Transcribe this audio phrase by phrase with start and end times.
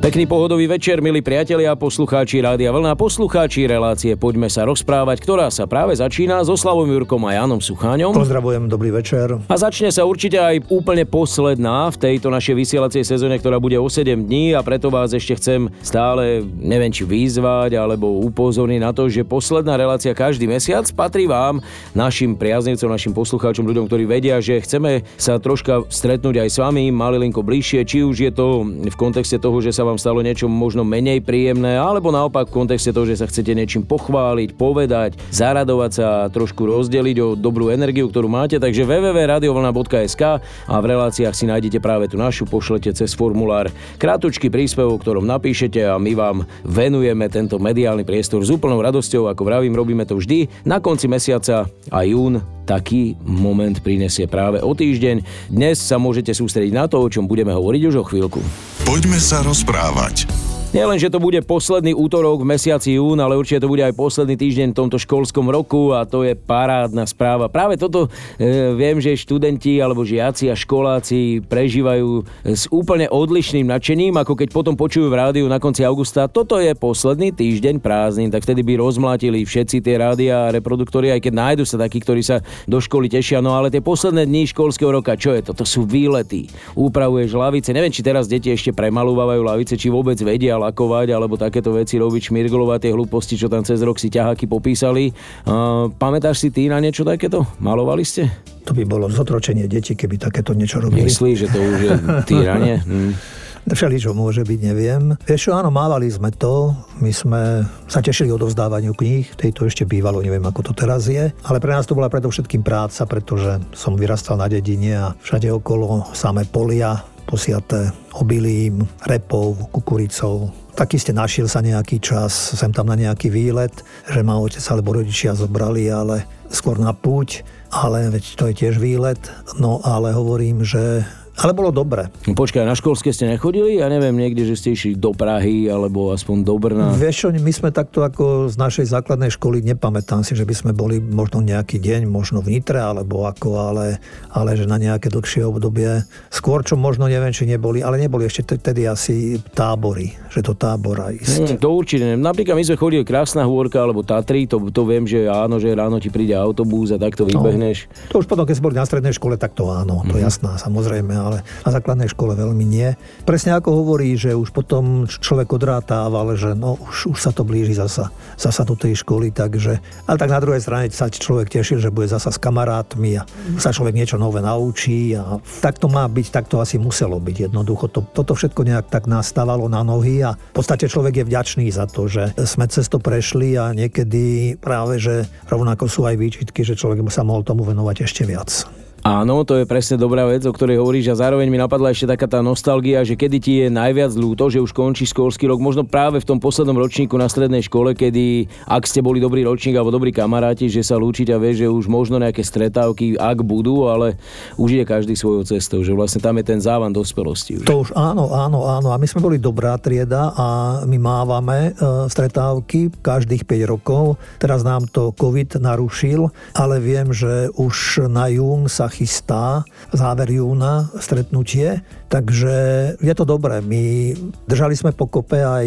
[0.00, 5.68] Pekný pohodový večer, milí priatelia, poslucháči Rádia Vlna, poslucháči relácie Poďme sa rozprávať, ktorá sa
[5.68, 8.16] práve začína so Slavom Jurkom a Jánom Sucháňom.
[8.16, 9.36] Pozdravujem, dobrý večer.
[9.44, 13.84] A začne sa určite aj úplne posledná v tejto našej vysielacej sezóne, ktorá bude o
[13.84, 19.04] 7 dní a preto vás ešte chcem stále, neviem či vyzvať alebo upozorniť na to,
[19.04, 21.60] že posledná relácia každý mesiac patrí vám,
[21.92, 26.88] našim priaznivcom, našim poslucháčom, ľuďom, ktorí vedia, že chceme sa troška stretnúť aj s vami,
[26.88, 30.86] malilinko bližšie, či už je to v kontexte toho, že sa vám stalo niečo možno
[30.86, 36.06] menej príjemné, alebo naopak v kontexte toho, že sa chcete niečím pochváliť, povedať, zaradovať sa
[36.06, 38.62] a trošku rozdeliť o dobrú energiu, ktorú máte.
[38.62, 40.22] Takže www.radiovlna.sk
[40.70, 43.66] a v reláciách si nájdete práve tú našu, pošlete cez formulár
[43.98, 49.42] krátučky príspevok, ktorom napíšete a my vám venujeme tento mediálny priestor s úplnou radosťou, ako
[49.42, 52.38] vravím, robíme to vždy na konci mesiaca a jún
[52.70, 55.50] taký moment prinesie práve o týždeň.
[55.50, 58.38] Dnes sa môžete sústrediť na to, o čom budeme hovoriť už o chvíľku.
[58.86, 60.39] Poďme sa rozprávať správať.
[60.70, 64.38] Nielen, že to bude posledný útorok v mesiaci jún, ale určite to bude aj posledný
[64.38, 67.50] týždeň v tomto školskom roku a to je parádna správa.
[67.50, 68.06] Práve toto
[68.38, 74.48] e, viem, že študenti alebo žiaci a školáci prežívajú s úplne odlišným nadšením, ako keď
[74.54, 78.78] potom počujú v rádiu na konci augusta, toto je posledný týždeň prázdnin, tak vtedy by
[78.78, 83.10] rozmlátili všetci tie rádia a reproduktory, aj keď nájdu sa takí, ktorí sa do školy
[83.10, 83.42] tešia.
[83.42, 85.50] No ale tie posledné dni školského roka, čo je to?
[85.50, 86.46] To sú výlety.
[86.78, 87.74] Upravuješ lavice.
[87.74, 92.28] Neviem, či teraz deti ešte premalúvajú lavice, či vôbec vedia lakovať alebo takéto veci robiť,
[92.28, 95.16] šmirglovať tie hlúposti, čo tam cez rok si ťaháky popísali.
[95.48, 97.48] Uh, pamätáš si ty na niečo takéto?
[97.56, 98.28] Malovali ste?
[98.68, 101.08] To by bolo zotročenie detí, keby takéto niečo robili.
[101.08, 101.92] Myslíš, že to už je
[102.30, 102.76] týranie?
[102.84, 103.40] Hm.
[103.68, 105.14] Všeličo môže byť, neviem.
[105.28, 106.72] Vieš čo, áno, mávali sme to.
[106.98, 109.30] My sme sa tešili odovzdávaniu kníh.
[109.36, 111.30] Tejto ešte bývalo, neviem ako to teraz je.
[111.44, 116.10] Ale pre nás to bola predovšetkým práca, pretože som vyrastal na dedine a všade okolo
[116.16, 116.98] samé polia,
[117.30, 120.50] posiaté obilím, repou, kukuricou.
[120.74, 123.70] Taký ste našiel sa nejaký čas, sem tam na nejaký výlet,
[124.10, 128.82] že ma otec alebo rodičia zobrali, ale skôr na púť, ale veď to je tiež
[128.82, 129.22] výlet.
[129.62, 131.06] No ale hovorím, že
[131.40, 132.12] ale bolo dobre.
[132.28, 133.80] Počkaj, na školské ste nechodili?
[133.80, 136.92] Ja neviem, niekde, že ste išli do Prahy alebo aspoň do Brna.
[136.92, 140.72] Vieš čo, my sme takto ako z našej základnej školy, nepamätám si, že by sme
[140.76, 145.48] boli možno nejaký deň, možno v Nitre alebo ako, ale, ale že na nejaké dlhšie
[145.48, 146.04] obdobie.
[146.28, 151.08] Skôr, čo možno neviem, či neboli, ale neboli ešte tedy asi tábory, že to tábora
[151.16, 151.56] ísť.
[151.56, 152.04] Hmm, to určite.
[152.20, 155.96] Napríklad my sme chodili Krásna hôrka alebo Tatry, to, to viem, že áno, že ráno
[155.96, 157.32] ti príde autobus a takto no.
[157.32, 157.88] vybehneš.
[157.88, 160.26] No, to už potom, keď sme boli na strednej škole, tak to áno, to mm-hmm.
[160.26, 162.98] jasná, samozrejme, ale na základnej škole veľmi nie.
[163.22, 167.78] Presne ako hovorí, že už potom človek odrátával, že no už, už sa to blíži
[167.78, 169.78] zasa, zasa do tej školy, takže,
[170.10, 173.22] ale tak na druhej strane sa človek tešil, že bude zasa s kamarátmi a
[173.62, 177.46] sa človek niečo nové naučí a tak to má byť, tak to asi muselo byť
[177.48, 177.86] jednoducho.
[177.94, 181.86] To, toto všetko nejak tak nastávalo na nohy a v podstate človek je vďačný za
[181.86, 186.74] to, že sme cez to prešli a niekedy práve, že rovnako sú aj výčitky, že
[186.74, 188.66] človek sa mohol tomu venovať ešte viac.
[189.00, 192.28] Áno, to je presne dobrá vec, o ktorej hovoríš a zároveň mi napadla ešte taká
[192.28, 196.20] tá nostalgia, že kedy ti je najviac ľúto, že už končí školský rok, možno práve
[196.20, 200.12] v tom poslednom ročníku na strednej škole, kedy ak ste boli dobrý ročník alebo dobrí
[200.12, 204.20] kamaráti, že sa lúčiť a vieš, že už možno nejaké stretávky, ak budú, ale
[204.60, 207.64] už ide každý svojou cestou, že vlastne tam je ten závan dospelosti.
[207.64, 207.66] Už.
[207.72, 208.92] To už áno, áno, áno.
[208.92, 210.48] A my sme boli dobrá trieda a
[210.84, 214.20] my mávame e, stretávky každých 5 rokov.
[214.36, 220.90] Teraz nám to COVID narušil, ale viem, že už na jún sa chystá záver júna
[220.98, 221.80] stretnutie,
[222.10, 222.54] takže
[222.98, 223.62] je to dobré.
[223.62, 224.12] My
[224.50, 225.66] držali sme pokope aj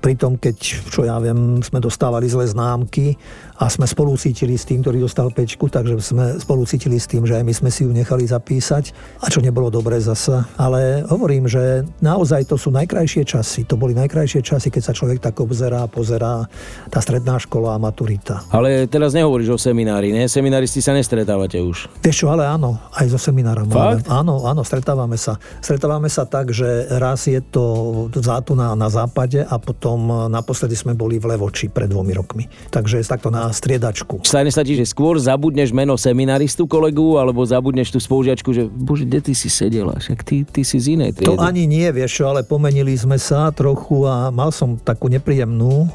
[0.00, 0.56] pri tom, keď,
[0.88, 3.14] čo ja viem, sme dostávali zlé známky
[3.60, 7.28] a sme spolu cítili s tým, ktorý dostal pečku, takže sme spolu cítili s tým,
[7.28, 10.48] že aj my sme si ju nechali zapísať a čo nebolo dobré zasa.
[10.56, 13.68] Ale hovorím, že naozaj to sú najkrajšie časy.
[13.68, 16.48] To boli najkrajšie časy, keď sa človek tak obzerá, pozerá
[16.88, 18.40] tá stredná škola a maturita.
[18.48, 20.24] Ale teraz nehovoríš o seminári, ne?
[20.24, 21.92] Seminaristi sa nestretávate už.
[22.00, 23.68] Vieš čo, ale áno, aj so seminárom.
[23.68, 24.08] Fakt?
[24.08, 25.36] Áno, áno, stretávame sa.
[25.66, 31.18] Stretávame sa tak, že raz je to zátuna na západe a potom naposledy sme boli
[31.18, 32.46] v Levoči pred dvomi rokmi.
[32.70, 34.22] Takže takto na striedačku.
[34.22, 39.10] Stane sa ti, že skôr zabudneš meno seminaristu kolegu, alebo zabudneš tú spolužiačku, že bože,
[39.10, 41.34] kde ty si sedela, však ty, ty si z inej triedy.
[41.34, 45.90] To ani nie, vieš čo, ale pomenili sme sa trochu a mal som takú nepríjemnú.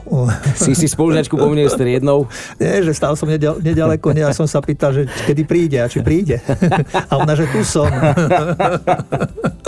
[0.59, 2.27] Si si spolužiačku pomenil s triednou?
[2.59, 6.03] Nie, že stál som nedaleko, nie, a som sa pýtal, že kedy príde a či
[6.03, 6.43] príde.
[7.11, 7.87] A ona, že tu som.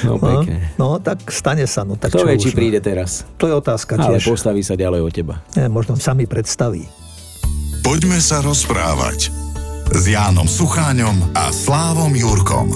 [0.00, 0.70] No, pekne.
[0.76, 1.82] No, no, tak stane sa.
[1.82, 2.58] No, tak Kto vie, či už, no.
[2.58, 3.24] príde teraz?
[3.36, 4.30] To je otázka Ale tiež.
[4.30, 5.34] postaví sa ďalej od teba.
[5.54, 6.86] Nie, možno sami predstaví.
[7.80, 9.32] Poďme sa rozprávať.
[9.88, 12.68] s Jánom Sucháňom a Slávom Jurkom.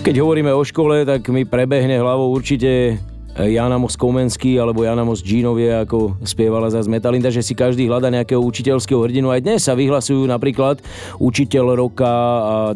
[0.00, 2.96] Keď hovoríme o škole, tak mi prebehne hlavou určite
[3.32, 9.00] Jana Mos alebo Jana Mos ako spievala za Metalinda, že si každý hľada nejakého učiteľského
[9.08, 9.32] hrdinu.
[9.32, 10.84] Aj dnes sa vyhlasujú napríklad
[11.16, 12.12] učiteľ roka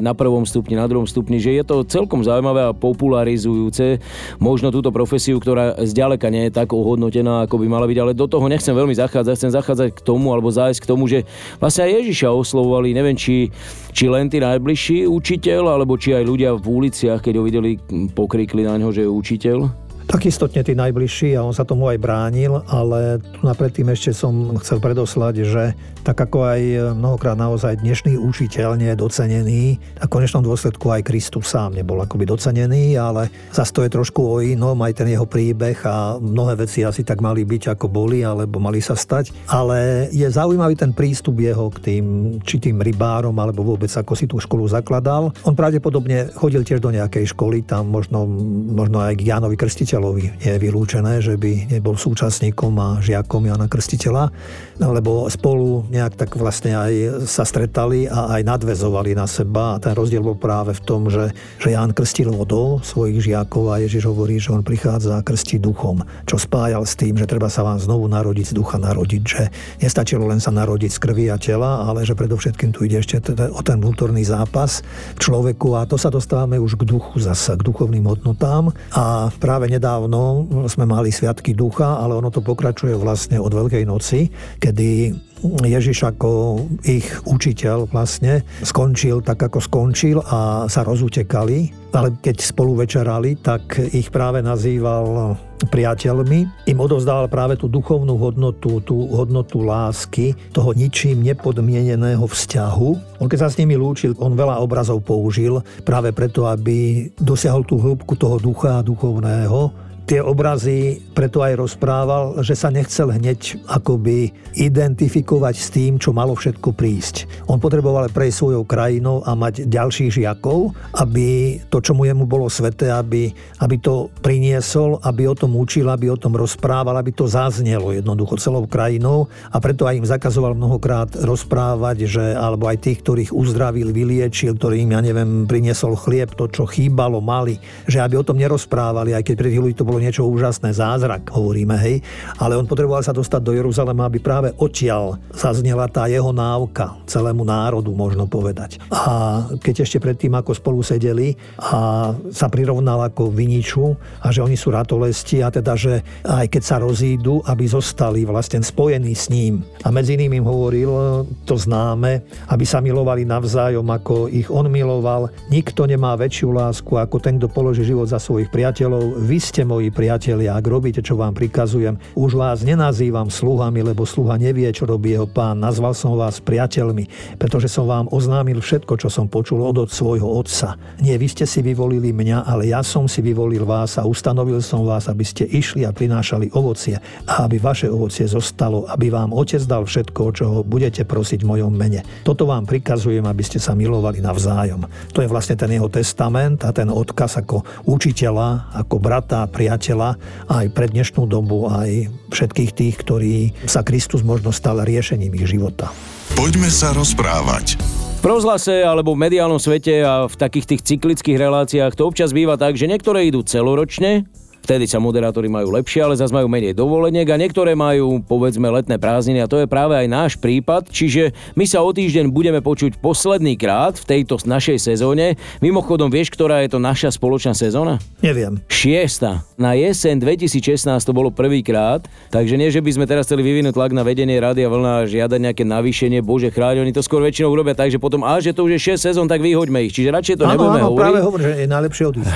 [0.00, 4.00] na prvom stupni, na druhom stupni, že je to celkom zaujímavé a popularizujúce
[4.40, 8.24] možno túto profesiu, ktorá zďaleka nie je tak ohodnotená, ako by mala byť, ale do
[8.24, 11.28] toho nechcem veľmi zachádzať, chcem zachádzať k tomu alebo zájsť k tomu, že
[11.60, 13.52] vlastne aj Ježiša oslovovali, neviem, či,
[13.92, 17.76] či len tí najbližší učiteľ, alebo či aj ľudia v uliciach, keď ho videli,
[18.16, 19.85] pokrikli na ňo, že je učiteľ.
[20.06, 24.14] Tak istotne tí najbližší a on sa tomu aj bránil, ale tu na predtým ešte
[24.14, 25.74] som chcel predoslať, že
[26.06, 26.62] tak ako aj
[26.94, 29.62] mnohokrát naozaj dnešný učiteľ nie je docenený,
[29.98, 34.22] a v konečnom dôsledku aj Kristus sám nebol akoby docenený, ale zase to je trošku
[34.22, 38.22] o inom, aj ten jeho príbeh a mnohé veci asi tak mali byť ako boli,
[38.22, 39.34] alebo mali sa stať.
[39.50, 44.30] Ale je zaujímavý ten prístup jeho k tým, či tým rybárom, alebo vôbec ako si
[44.30, 45.34] tú školu zakladal.
[45.42, 48.22] On pravdepodobne chodil tiež do nejakej školy, tam možno,
[48.70, 50.44] možno aj k Jánovi Krstiteľ Krstiteľovi.
[50.44, 54.28] Nie je vylúčené, že by nebol súčasníkom a žiakom Jana Krstiteľa,
[54.76, 59.76] lebo spolu nejak tak vlastne aj sa stretali a aj nadvezovali na seba.
[59.76, 63.80] A ten rozdiel bol práve v tom, že, že Ján krstil vodou svojich žiakov a
[63.80, 67.80] Ježiš hovorí, že on prichádza krstiť duchom, čo spájal s tým, že treba sa vám
[67.80, 69.48] znovu narodiť z ducha narodiť, že
[69.80, 73.48] nestačilo len sa narodiť z krvi a tela, ale že predovšetkým tu ide ešte teda
[73.48, 74.84] o ten vnútorný zápas
[75.16, 75.72] v človeku.
[75.72, 78.76] A to sa dostávame už k duchu zasa, k duchovným hodnotám.
[78.92, 83.86] A práve nedá nedávno sme mali Sviatky ducha, ale ono to pokračuje vlastne od Veľkej
[83.86, 84.26] noci,
[84.58, 92.36] kedy Ježiš ako ich učiteľ vlastne skončil tak, ako skončil a sa rozutekali, ale keď
[92.40, 99.64] spolu večerali, tak ich práve nazýval priateľmi, im odovzdával práve tú duchovnú hodnotu, tú hodnotu
[99.64, 103.20] lásky, toho ničím nepodmieneného vzťahu.
[103.20, 107.80] On keď sa s nimi lúčil, on veľa obrazov použil práve preto, aby dosiahol tú
[107.80, 115.54] hĺbku toho ducha duchovného tie obrazy preto aj rozprával, že sa nechcel hneď akoby identifikovať
[115.58, 117.26] s tým, čo malo všetko prísť.
[117.50, 122.46] On potreboval prejsť svojou krajinou a mať ďalších žiakov, aby to, čo mu jemu bolo
[122.46, 127.26] sveté, aby, aby to priniesol, aby o tom učil, aby o tom rozprával, aby to
[127.26, 133.02] zaznelo jednoducho celou krajinou a preto aj im zakazoval mnohokrát rozprávať, že alebo aj tých,
[133.02, 137.58] ktorých uzdravil, vyliečil, ktorým, ja neviem, priniesol chlieb, to, čo chýbalo, mali,
[137.90, 141.72] že aby o tom nerozprávali, aj keď pred to bolo bolo niečo úžasné, zázrak, hovoríme,
[141.80, 142.04] hej.
[142.36, 147.48] Ale on potreboval sa dostať do Jeruzalema, aby práve odtiaľ zaznela tá jeho návka celému
[147.48, 148.76] národu, možno povedať.
[148.92, 154.52] A keď ešte predtým, ako spolu sedeli a sa prirovnal ako viniču a že oni
[154.52, 159.64] sú ratolesti a teda, že aj keď sa rozídu, aby zostali vlastne spojení s ním.
[159.80, 162.20] A medzi iným im hovoril to známe,
[162.52, 165.32] aby sa milovali navzájom, ako ich on miloval.
[165.48, 169.24] Nikto nemá väčšiu lásku ako ten, kto položí život za svojich priateľov.
[169.24, 174.02] Vy ste moji moji priatelia, ak robíte, čo vám prikazujem, už vás nenazývam sluhami, lebo
[174.02, 175.62] sluha nevie, čo robí jeho pán.
[175.62, 177.06] Nazval som vás priateľmi,
[177.38, 180.74] pretože som vám oznámil všetko, čo som počul od, od svojho otca.
[180.98, 184.82] Nie vy ste si vyvolili mňa, ale ja som si vyvolil vás a ustanovil som
[184.82, 186.98] vás, aby ste išli a prinášali ovocie
[187.30, 191.70] a aby vaše ovocie zostalo, aby vám otec dal všetko, čo budete prosiť v mojom
[191.70, 192.02] mene.
[192.26, 194.82] Toto vám prikazujem, aby ste sa milovali navzájom.
[195.14, 200.16] To je vlastne ten jeho testament a ten odkaz ako učiteľa, ako brata, priateľa priateľa
[200.48, 203.36] aj pre dnešnú dobu, aj všetkých tých, ktorí
[203.68, 205.92] sa Kristus možno stal riešením ich života.
[206.32, 207.76] Poďme sa rozprávať.
[208.16, 212.56] V rozhlase alebo v mediálnom svete a v takých tých cyklických reláciách to občas býva
[212.56, 214.24] tak, že niektoré idú celoročne,
[214.66, 218.98] Vtedy sa moderátori majú lepšie, ale zase majú menej dovoleniek a niektoré majú povedzme letné
[218.98, 222.98] prázdniny a to je práve aj náš prípad, čiže my sa o týždeň budeme počuť
[222.98, 225.38] posledný krát v tejto našej sezóne.
[225.62, 228.02] Mimochodom, vieš, ktorá je to naša spoločná sezóna?
[228.18, 228.58] Neviem.
[228.66, 229.46] Šiesta.
[229.54, 232.02] Na jeseň 2016 to bolo prvýkrát,
[232.34, 235.46] takže nie, že by sme teraz chceli vyvinúť tlak na vedenie Rádia Vlna a žiadať
[235.46, 238.66] nejaké navýšenie, bože chráň, oni to skôr väčšinou urobia tak, že potom, a že to
[238.66, 239.94] už je 6 sezón, tak vyhoďme ich.
[239.94, 241.02] Čiže radšej to áno, nebudeme áno, hovoriť.
[241.06, 242.32] práve hovorím, že je najlepšie odísť.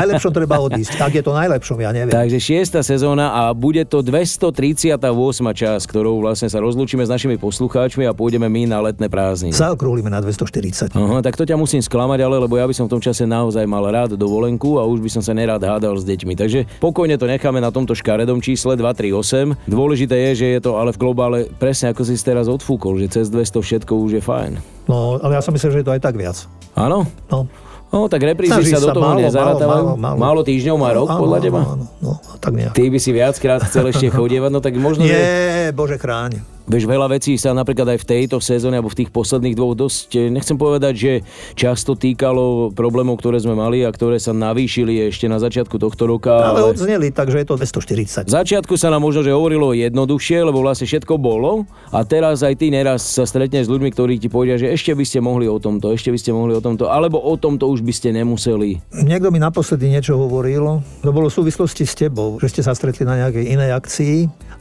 [0.00, 0.92] najlepšie treba odísť.
[0.96, 2.14] Ak je to najlepšom, ja neviem.
[2.14, 5.02] Takže šiesta sezóna a bude to 238.
[5.42, 9.50] časť, ktorou vlastne sa rozlúčime s našimi poslucháčmi a pôjdeme my na letné prázdniny.
[9.50, 10.94] Zaokrúhlime na 240.
[10.94, 13.66] Aha, tak to ťa musím sklamať, ale lebo ja by som v tom čase naozaj
[13.66, 16.38] mal rád dovolenku a už by som sa nerád hádal s deťmi.
[16.38, 19.66] Takže pokojne to necháme na tomto škaredom čísle 238.
[19.66, 23.26] Dôležité je, že je to ale v globále presne ako si teraz odfúkol, že cez
[23.34, 24.52] 200 všetko už je fajn.
[24.86, 26.46] No, ale ja som myslím, že je to aj tak viac.
[26.78, 27.02] Áno?
[27.26, 27.50] No.
[27.94, 29.70] No, tak reprízy sa do toho málo, nezarátajú.
[29.70, 31.60] Málo, málo, málo týždňov má rok, áno, podľa teba?
[31.62, 32.12] Áno, no,
[32.42, 32.74] tak nejak.
[32.74, 35.06] Ty by si viackrát chcel ešte chodievať, no tak možno...
[35.06, 35.76] Nie, že...
[35.76, 36.55] bože chráň.
[36.66, 40.08] Vieš, veľa vecí sa napríklad aj v tejto sezóne alebo v tých posledných dvoch dosť,
[40.18, 41.12] eh, nechcem povedať, že
[41.54, 46.34] často týkalo problémov, ktoré sme mali a ktoré sa navýšili ešte na začiatku tohto roka.
[46.34, 48.26] Ale, ale odzneli, takže je to 240.
[48.26, 52.58] V začiatku sa nám možno, že hovorilo jednoduchšie, lebo vlastne všetko bolo a teraz aj
[52.58, 55.62] ty neraz sa stretneš s ľuďmi, ktorí ti povedia, že ešte by ste mohli o
[55.62, 58.82] tomto, ešte by ste mohli o tomto, alebo o tomto už by ste nemuseli.
[59.06, 63.06] Niekto mi naposledy niečo hovoril, to bolo v súvislosti s tebou, že ste sa stretli
[63.06, 64.16] na nejakej inej akcii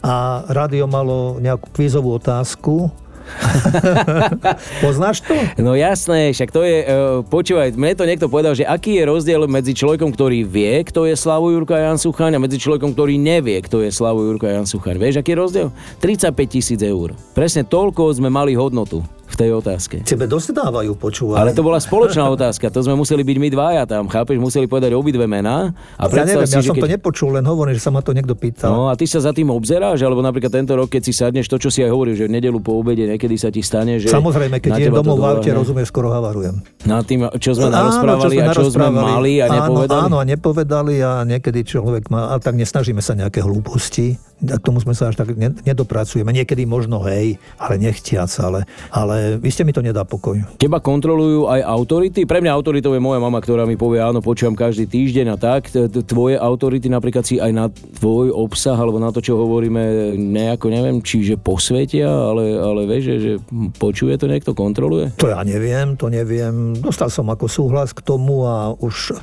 [0.06, 2.94] a rádio malo nejakú kvízovú otázku
[4.86, 5.34] Poznáš to?
[5.58, 9.50] No jasné, však to je, uh, počúvaj, mne to niekto povedal, že aký je rozdiel
[9.50, 13.58] medzi človekom, ktorý vie, kto je Slavu Jurka Jan Suchaň a medzi človekom, ktorý nevie,
[13.66, 15.02] kto je Slavu Jurka Jan Suchaň.
[15.02, 15.68] Vieš, aký je rozdiel?
[16.02, 17.18] 35 tisíc eur.
[17.34, 19.96] Presne toľko sme mali hodnotu v tej otázke.
[20.06, 21.38] Tebe dosť dávajú, počúvať.
[21.42, 24.94] Ale to bola spoločná otázka, to sme museli byť my dvaja tam, chápeš, museli povedať
[24.94, 25.74] obidve mená.
[25.98, 26.84] A ja neviem, si, ja som keď...
[26.86, 28.70] to nepočul, len hovorím, že sa ma to niekto pýtal.
[28.70, 31.58] No a ty sa za tým obzeráš, alebo napríklad tento rok, keď si sadneš to,
[31.58, 34.14] čo si aj hovoril, že v nedelu po obede niekedy sa ti stane, že...
[34.14, 36.62] Samozrejme, keď idem domov v aute, rozumieš, skoro havarujem.
[36.86, 40.06] Na tým, čo sme narozprávali a čo sme mali a nepovedali.
[40.06, 44.62] Áno, áno, a nepovedali a niekedy človek má, a tak nesnažíme sa nejaké hlúposti k
[44.62, 46.36] tomu sme sa až tak nedopracujeme.
[46.36, 50.38] Niekedy možno hej, ale nechtiac, ale, ale vy ste mi to nedá pokoj.
[50.60, 52.28] Teba kontrolujú aj autority?
[52.28, 55.72] Pre mňa autoritou je moja mama, ktorá mi povie, áno, počúvam každý týždeň a tak.
[56.06, 61.00] Tvoje autority napríklad si aj na tvoj obsah alebo na to, čo hovoríme, nejako neviem,
[61.00, 63.34] čiže posvetia, ale, ale vieš, že
[63.80, 65.16] počuje to niekto, kontroluje?
[65.20, 66.76] To ja neviem, to neviem.
[66.76, 69.16] Dostal som ako súhlas k tomu a už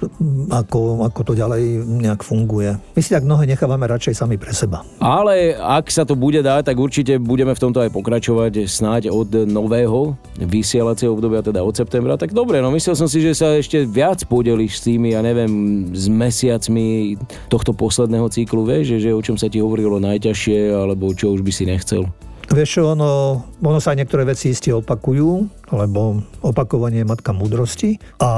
[0.49, 2.75] ako, ako to ďalej nejak funguje.
[2.97, 4.81] My si tak mnohé nechávame radšej sami pre seba.
[5.12, 9.45] Ale ak sa to bude dať, tak určite budeme v tomto aj pokračovať snáď od
[9.45, 12.16] nového vysielacieho obdobia, teda od septembra.
[12.16, 15.52] Tak dobre, no myslel som si, že sa ešte viac podeliš s tými, ja neviem,
[15.92, 17.21] s mesiacmi
[17.52, 21.45] tohto posledného cyklu, vieš, že, že o čom sa ti hovorilo najťažšie, alebo čo už
[21.45, 22.09] by si nechcel.
[22.49, 25.45] Vieš ono, ono sa niektoré veci iste opakujú,
[25.76, 28.33] lebo opakovanie je matka múdrosti a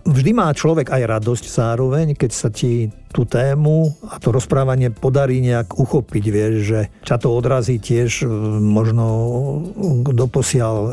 [0.00, 5.42] Vždy má človek aj radosť zároveň, keď sa ti tú tému a to rozprávanie podarí
[5.42, 8.26] nejak uchopiť, vieš, že ťa to odrazí tiež e,
[8.62, 9.06] možno
[10.14, 10.90] doposiaľ e,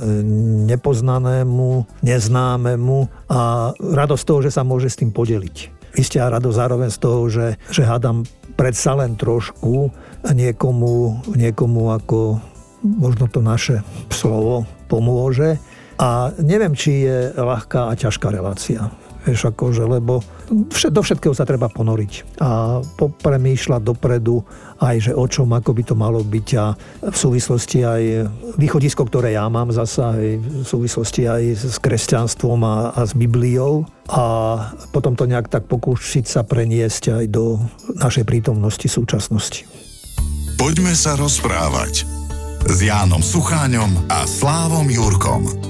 [0.67, 2.99] nepoznanému, neznámemu
[3.29, 5.77] a radosť toho, že sa môže s tým podeliť.
[5.95, 8.25] Isté a radosť zároveň z toho, že, že hádam
[8.57, 9.93] predsa len trošku
[10.25, 12.41] niekomu, niekomu ako
[12.81, 15.61] možno to naše slovo pomôže
[15.97, 18.93] a neviem, či je ľahká a ťažká relácia.
[19.27, 20.23] Vieš, akože, lebo
[20.87, 24.39] do všetkého sa treba ponoriť a popremýšľať dopredu
[24.79, 26.71] aj, že o čom, ako by to malo byť a
[27.11, 32.95] v súvislosti aj východisko, ktoré ja mám zasa, aj v súvislosti aj s kresťanstvom a,
[32.95, 34.23] a s Bibliou a
[34.95, 37.59] potom to nejak tak pokúsiť sa preniesť aj do
[37.99, 39.67] našej prítomnosti súčasnosti.
[40.55, 42.07] Poďme sa rozprávať
[42.63, 45.66] s Jánom Sucháňom a Slávom Jurkom.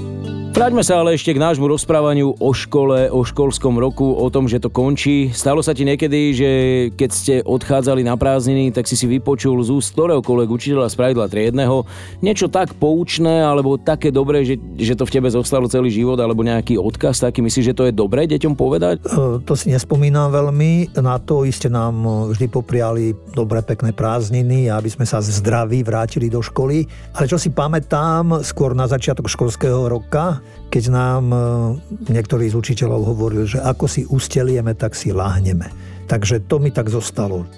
[0.58, 4.58] Vráťme sa ale ešte k nášmu rozprávaniu o škole, o školskom roku, o tom, že
[4.58, 5.30] to končí.
[5.30, 6.50] Stalo sa ti niekedy, že
[6.98, 11.30] keď ste odchádzali na prázdniny, tak si si vypočul z úst ktoréhokoľvek učiteľa z pravidla
[11.30, 11.86] triedného
[12.26, 16.42] niečo tak poučné alebo také dobré, že, že to v tebe zostalo celý život alebo
[16.42, 17.38] nejaký odkaz taký.
[17.38, 18.98] Myslíš, že to je dobré deťom povedať?
[19.06, 20.90] E, to si nespomínam veľmi.
[20.98, 22.02] Na to iste nám
[22.34, 26.82] vždy popriali dobré, pekné prázdniny, aby sme sa zdraví vrátili do školy.
[27.14, 31.38] Ale čo si pamätám, skôr na začiatok školského roka, keď nám e,
[32.12, 35.72] niektorý z učiteľov hovoril, že ako si ustelieme, tak si láhneme.
[36.08, 37.48] Takže to mi tak zostalo.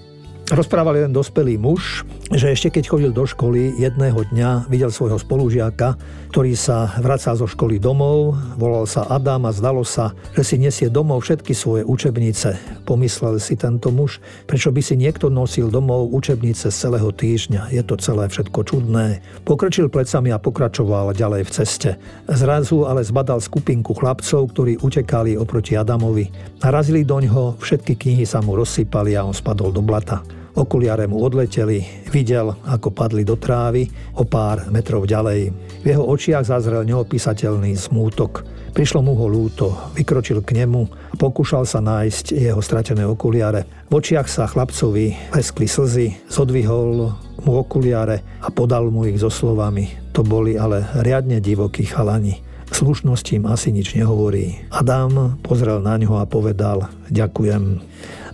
[0.51, 2.03] Rozprával jeden dospelý muž,
[2.35, 5.95] že ešte keď chodil do školy, jedného dňa videl svojho spolužiaka,
[6.35, 10.91] ktorý sa vracal zo školy domov, volal sa Adam a zdalo sa, že si nesie
[10.91, 12.83] domov všetky svoje učebnice.
[12.83, 14.19] Pomyslel si tento muž,
[14.51, 17.71] prečo by si niekto nosil domov učebnice z celého týždňa.
[17.71, 19.23] Je to celé všetko čudné.
[19.47, 21.91] Pokrčil plecami a pokračoval ďalej v ceste.
[22.27, 26.27] Zrazu ale zbadal skupinku chlapcov, ktorí utekali oproti Adamovi.
[26.59, 30.40] Narazili doňho, všetky knihy sa mu rozsypali a on spadol do blata.
[30.59, 33.87] Okuliare mu odleteli, videl, ako padli do trávy
[34.19, 35.55] o pár metrov ďalej.
[35.81, 38.43] V jeho očiach zazrel neopísateľný smútok.
[38.71, 43.67] Prišlo mu ho lúto, vykročil k nemu a pokúšal sa nájsť jeho stratené okuliare.
[43.91, 47.11] V očiach sa chlapcovi leskli slzy, zodvihol
[47.47, 49.91] mu okuliare a podal mu ich so slovami.
[50.15, 52.43] To boli ale riadne divokí chalani.
[52.71, 54.71] Slušnosť im asi nič nehovorí.
[54.71, 57.63] Adam pozrel na ňo a povedal ďakujem.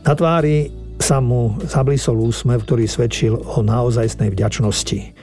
[0.04, 5.16] Na tvári sa mu zablísol úsmev, ktorý svedčil o naozajstnej vďačnosti.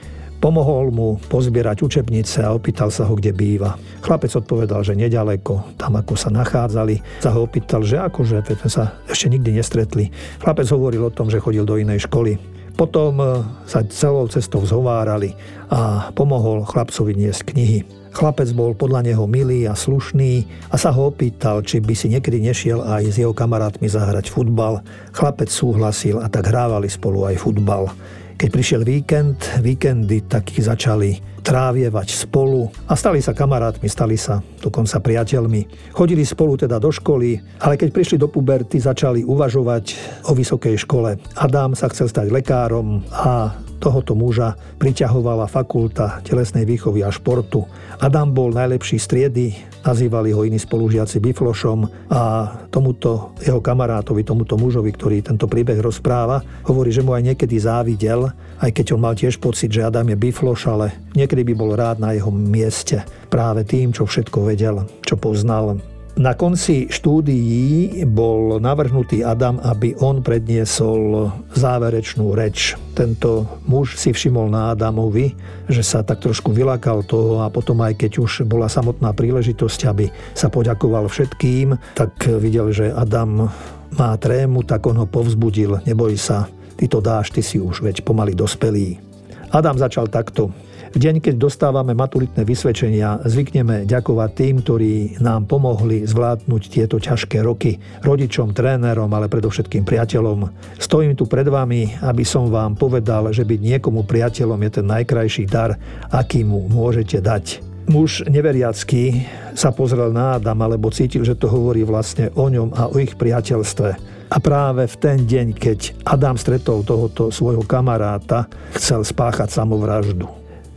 [0.44, 3.80] Pomohol mu pozbierať učebnice a opýtal sa ho, kde býva.
[4.04, 7.00] Chlapec odpovedal, že nedaleko, tam ako sa nachádzali.
[7.24, 10.12] Sa ho opýtal, že akože, sme sa ešte nikdy nestretli.
[10.44, 12.36] Chlapec hovoril o tom, že chodil do inej školy.
[12.76, 15.32] Potom e, sa celou cestou zhovárali
[15.72, 18.03] a pomohol chlapcovi niesť knihy.
[18.14, 22.38] Chlapec bol podľa neho milý a slušný a sa ho opýtal, či by si niekedy
[22.38, 24.86] nešiel aj s jeho kamarátmi zahrať futbal.
[25.10, 27.90] Chlapec súhlasil a tak hrávali spolu aj futbal.
[28.38, 34.98] Keď prišiel víkend, víkendy takí začali trávievať spolu a stali sa kamarátmi, stali sa dokonca
[34.98, 35.92] priateľmi.
[35.92, 39.84] Chodili spolu teda do školy, ale keď prišli do puberty, začali uvažovať
[40.30, 41.20] o vysokej škole.
[41.36, 47.68] Adam sa chcel stať lekárom a tohoto muža priťahovala fakulta telesnej výchovy a športu.
[48.00, 49.52] Adam bol najlepší striedy,
[49.84, 56.40] nazývali ho iní spolužiaci Biflošom a tomuto jeho kamarátovi, tomuto mužovi, ktorý tento príbeh rozpráva,
[56.64, 58.32] hovorí, že mu aj niekedy závidel,
[58.64, 62.00] aj keď on mal tiež pocit, že Adam je Bifloš, ale niekedy by bol rád
[62.00, 65.76] na jeho mieste práve tým, čo všetko vedel, čo poznal.
[66.14, 72.78] Na konci štúdií bol navrhnutý Adam, aby on predniesol záverečnú reč.
[72.94, 75.34] Tento muž si všimol na Adamovi,
[75.66, 80.06] že sa tak trošku vylakal toho a potom aj keď už bola samotná príležitosť, aby
[80.38, 83.50] sa poďakoval všetkým, tak videl, že Adam
[83.98, 85.82] má trému, tak on ho povzbudil.
[85.82, 86.46] Neboj sa,
[86.78, 89.13] ty to dáš, ty si už veď pomaly dospelý.
[89.54, 90.50] Adam začal takto.
[90.94, 97.38] V deň, keď dostávame maturitné vysvedčenia, zvykneme ďakovať tým, ktorí nám pomohli zvládnuť tieto ťažké
[97.38, 97.78] roky.
[98.02, 100.50] Rodičom, trénerom, ale predovšetkým priateľom.
[100.82, 105.46] Stojím tu pred vami, aby som vám povedal, že byť niekomu priateľom je ten najkrajší
[105.46, 105.78] dar,
[106.10, 107.62] aký mu môžete dať.
[107.86, 109.22] Muž neveriacký
[109.54, 113.14] sa pozrel na Adam, alebo cítil, že to hovorí vlastne o ňom a o ich
[113.14, 114.13] priateľstve.
[114.34, 120.26] A práve v ten deň, keď Adam stretol tohoto svojho kamaráta, chcel spáchať samovraždu.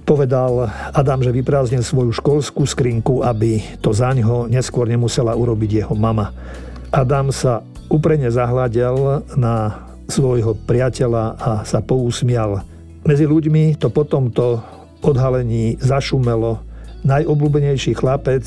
[0.05, 5.97] Povedal Adam, že vyprázdnil svoju školskú skrinku, aby to za ňo neskôr nemusela urobiť jeho
[5.97, 6.29] mama.
[6.93, 12.61] Adam sa úprene zahľadel na svojho priateľa a sa pousmial.
[13.09, 14.61] Medzi ľuďmi to po tomto
[15.01, 16.61] odhalení zašumelo.
[17.01, 18.45] Najobľúbenejší chlapec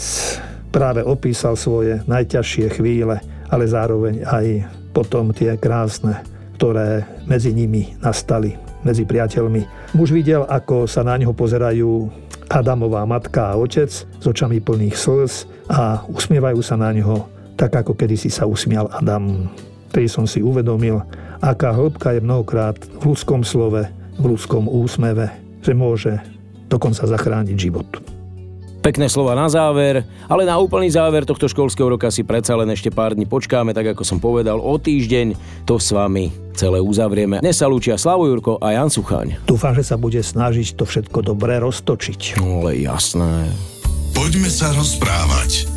[0.70, 3.18] práve opísal svoje najťažšie chvíle,
[3.50, 4.46] ale zároveň aj
[4.90, 6.22] potom tie krásne,
[6.60, 9.92] ktoré medzi nimi nastali medzi priateľmi.
[9.96, 12.08] Muž videl, ako sa na neho pozerajú
[12.50, 17.94] Adamová matka a otec s očami plných slz a usmievajú sa na neho tak, ako
[17.94, 19.46] kedysi sa usmial Adam.
[19.94, 20.98] Tej som si uvedomil,
[21.38, 23.84] aká hĺbka je mnohokrát v ľudskom slove,
[24.18, 26.18] v ľudskom úsmeve, že môže
[26.72, 27.88] dokonca zachrániť život.
[28.80, 32.88] Pekné slova na záver, ale na úplný záver tohto školského roka si predsa len ešte
[32.88, 35.36] pár dní počkáme, tak ako som povedal, o týždeň
[35.68, 37.44] to s vami celé uzavrieme.
[37.44, 39.36] Dnes sa lúčia Slavo Jurko a Jan Suchaň.
[39.44, 42.40] Dúfam, že sa bude snažiť to všetko dobre roztočiť.
[42.40, 43.52] No, ale jasné.
[44.16, 45.68] Poďme sa rozprávať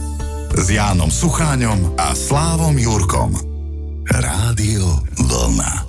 [0.56, 3.36] s Jánom Sucháňom a Slávom Jurkom.
[4.08, 5.83] Rádio Vlna.